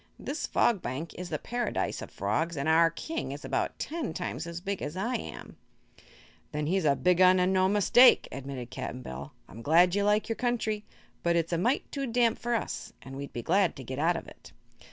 This 0.17 0.47
Fog 0.47 0.81
Bank 0.81 1.13
is 1.13 1.29
the 1.29 1.37
Paradise 1.37 2.01
of 2.01 2.09
Frogs 2.09 2.57
and 2.57 2.67
our 2.67 2.89
King 2.89 3.31
is 3.31 3.45
about 3.45 3.77
ten 3.77 4.15
times 4.15 4.47
as 4.47 4.59
big 4.59 4.81
as 4.81 4.97
I 4.97 5.13
am." 5.13 5.57
"Then 6.51 6.65
he's 6.65 6.85
a 6.85 6.95
big 6.95 7.21
un, 7.21 7.39
an' 7.39 7.53
no 7.53 7.69
mistake," 7.69 8.27
admitted 8.31 8.71
Cap'n 8.71 9.03
Bill. 9.03 9.33
"I'm 9.47 9.61
glad 9.61 9.93
you 9.93 10.03
like 10.03 10.27
your 10.27 10.37
country, 10.37 10.85
but 11.21 11.35
it's 11.35 11.53
a 11.53 11.57
mite 11.59 11.83
too 11.91 12.07
damp 12.07 12.39
for 12.39 12.55
us, 12.55 12.93
an' 13.03 13.15
we'd 13.15 13.31
be 13.31 13.43
glad 13.43 13.75
to 13.75 13.83
get 13.83 13.99
out 13.99 14.15
of 14.17 14.27
it." 14.27 14.51